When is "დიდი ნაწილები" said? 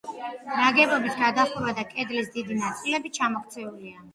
2.39-3.17